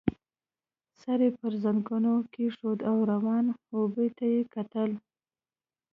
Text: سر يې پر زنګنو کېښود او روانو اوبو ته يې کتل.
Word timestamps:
سر 1.01 1.19
يې 1.25 1.29
پر 1.39 1.53
زنګنو 1.63 2.15
کېښود 2.33 2.79
او 2.89 2.95
روانو 3.11 3.53
اوبو 3.75 4.05
ته 4.17 4.25
يې 4.33 4.41
کتل. 4.53 4.91